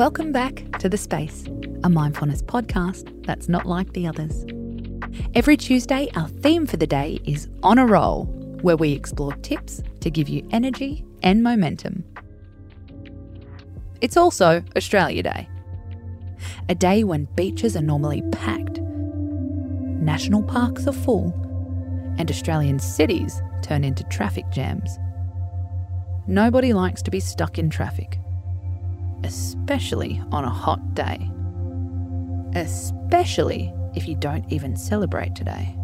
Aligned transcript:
Welcome 0.00 0.32
back 0.32 0.78
to 0.78 0.88
The 0.88 0.96
Space, 0.96 1.44
a 1.84 1.90
mindfulness 1.90 2.40
podcast 2.40 3.26
that's 3.26 3.50
not 3.50 3.66
like 3.66 3.92
the 3.92 4.06
others. 4.06 4.46
Every 5.34 5.58
Tuesday, 5.58 6.08
our 6.16 6.26
theme 6.26 6.66
for 6.66 6.78
the 6.78 6.86
day 6.86 7.20
is 7.26 7.50
On 7.62 7.76
a 7.76 7.84
Roll, 7.84 8.24
where 8.62 8.78
we 8.78 8.92
explore 8.92 9.34
tips 9.42 9.82
to 10.00 10.10
give 10.10 10.26
you 10.26 10.48
energy 10.52 11.04
and 11.22 11.42
momentum. 11.42 12.02
It's 14.00 14.16
also 14.16 14.64
Australia 14.74 15.22
Day, 15.22 15.46
a 16.70 16.74
day 16.74 17.04
when 17.04 17.28
beaches 17.34 17.76
are 17.76 17.82
normally 17.82 18.22
packed, 18.32 18.80
national 18.80 20.44
parks 20.44 20.86
are 20.86 20.94
full, 20.94 21.30
and 22.16 22.30
Australian 22.30 22.78
cities 22.78 23.42
turn 23.60 23.84
into 23.84 24.04
traffic 24.04 24.46
jams. 24.50 24.98
Nobody 26.26 26.72
likes 26.72 27.02
to 27.02 27.10
be 27.10 27.20
stuck 27.20 27.58
in 27.58 27.68
traffic, 27.68 28.18
especially 29.24 30.22
on 30.32 30.44
a 30.44 30.50
hot 30.50 30.94
day. 30.94 31.30
Especially 32.54 33.72
if 33.94 34.08
you 34.08 34.14
don't 34.16 34.44
even 34.52 34.76
celebrate 34.76 35.34
today. 35.34 35.76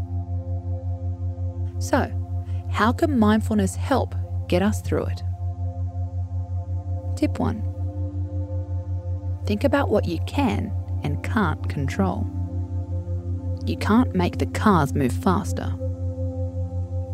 So, 1.79 2.11
how 2.71 2.93
can 2.93 3.19
mindfulness 3.19 3.77
help 3.77 4.15
get 4.49 4.63
us 4.63 4.81
through 4.83 5.07
it? 5.07 5.23
Tip 7.17 7.39
1 7.39 7.63
Think 9.47 9.65
about 9.65 9.91
what 9.91 10.07
you 10.07 10.19
can 10.27 10.73
and 11.05 11.23
can't 11.23 11.69
control. 11.69 12.27
You 13.65 13.77
can't 13.77 14.15
make 14.15 14.39
the 14.39 14.47
cars 14.47 14.95
move 14.95 15.13
faster. 15.13 15.73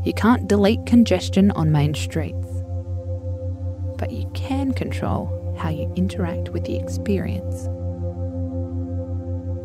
You 0.04 0.12
can't 0.14 0.48
delete 0.48 0.84
congestion 0.86 1.50
on 1.52 1.70
main 1.70 1.94
streets. 1.94 2.46
But 3.98 4.10
you 4.12 4.30
can 4.34 4.72
control 4.72 5.41
how 5.62 5.68
you 5.68 5.92
interact 5.94 6.48
with 6.48 6.64
the 6.64 6.74
experience. 6.74 7.68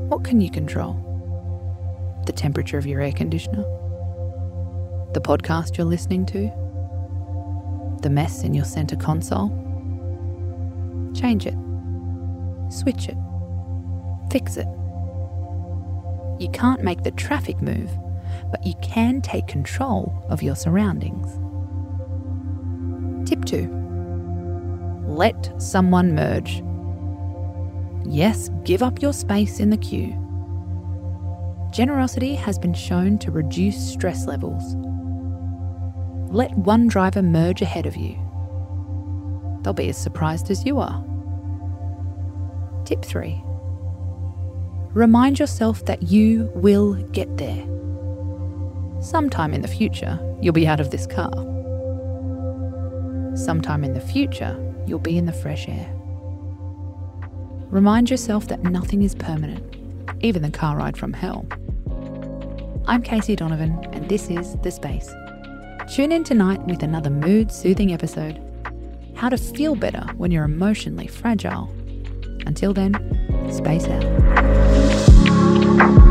What 0.09 0.23
can 0.23 0.39
you 0.39 0.52
control? 0.52 0.94
The 2.27 2.33
temperature 2.33 2.77
of 2.77 2.85
your 2.85 3.02
air 3.02 3.11
conditioner? 3.11 3.63
The 5.13 5.22
podcast 5.22 5.75
you're 5.75 5.88
listening 5.88 6.27
to? 6.27 6.52
The 8.03 8.11
mess 8.11 8.44
in 8.44 8.53
your 8.53 8.63
centre 8.63 8.95
console? 8.95 9.49
Change 11.16 11.47
it. 11.47 11.57
Switch 12.69 13.09
it. 13.09 13.17
Fix 14.31 14.55
it. 14.55 14.67
You 16.39 16.50
can't 16.53 16.83
make 16.83 17.02
the 17.02 17.11
traffic 17.17 17.59
move, 17.59 17.89
but 18.52 18.63
you 18.63 18.75
can 18.83 19.19
take 19.19 19.47
control 19.47 20.13
of 20.29 20.44
your 20.44 20.55
surroundings. 20.55 21.27
Tip 23.27 23.45
2 23.45 23.86
Let 25.08 25.52
someone 25.61 26.13
merge. 26.13 26.61
Yes, 28.05 28.50
give 28.66 28.83
up 28.83 29.02
your 29.02 29.13
space 29.13 29.59
in 29.59 29.69
the 29.69 29.77
queue. 29.77 30.13
Generosity 31.72 32.36
has 32.36 32.59
been 32.59 32.73
shown 32.73 33.17
to 33.19 33.31
reduce 33.31 33.78
stress 33.78 34.28
levels. 34.28 34.75
Let 36.30 36.55
one 36.58 36.88
driver 36.88 37.22
merge 37.22 37.61
ahead 37.61 37.85
of 37.85 37.95
you. 37.95 38.17
They'll 39.63 39.73
be 39.73 39.89
as 39.89 39.97
surprised 39.97 40.52
as 40.52 40.66
you 40.66 40.80
are. 40.80 41.03
Tip 42.85 43.03
3 43.03 43.41
Remind 44.94 45.39
yourself 45.39 45.85
that 45.85 46.03
you 46.03 46.52
will 46.55 46.95
get 47.11 47.38
there. 47.38 47.66
Sometime 49.02 49.53
in 49.53 49.61
the 49.61 49.67
future, 49.67 50.19
you'll 50.41 50.53
be 50.53 50.67
out 50.67 50.80
of 50.80 50.91
this 50.91 51.08
car. 51.08 51.31
Sometime 53.35 53.83
in 53.83 53.94
the 53.94 54.02
future, 54.02 54.58
you'll 54.88 54.99
be 54.99 55.17
in 55.17 55.25
the 55.25 55.33
fresh 55.33 55.67
air. 55.67 55.93
Remind 57.69 58.09
yourself 58.09 58.47
that 58.47 58.63
nothing 58.63 59.02
is 59.02 59.13
permanent, 59.13 59.75
even 60.21 60.41
the 60.41 60.49
car 60.49 60.77
ride 60.77 60.95
from 60.97 61.12
hell. 61.13 61.45
I'm 62.88 63.03
Casey 63.03 63.35
Donovan, 63.35 63.78
and 63.91 64.07
this 64.07 64.29
is 64.29 64.56
The 64.63 64.72
Space. 64.72 65.13
Tune 65.94 66.13
in 66.13 66.23
tonight 66.23 66.66
with 66.66 66.84
another 66.84 67.09
mood 67.09 67.51
soothing 67.51 67.94
episode 67.94 68.41
How 69.16 69.29
to 69.29 69.38
Feel 69.38 69.75
Better 69.75 70.06
When 70.16 70.31
You're 70.31 70.45
Emotionally 70.45 71.07
Fragile. 71.07 71.69
Until 72.45 72.73
then, 72.73 72.94
space 73.51 73.88
out. 73.88 76.06